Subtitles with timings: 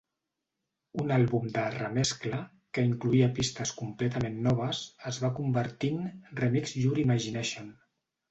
[1.01, 2.39] Un àlbum de "remescla",
[2.77, 4.81] que incloïa pistes completament noves,
[5.13, 6.09] es va convertir en
[6.43, 7.71] "Remix Your Imagination".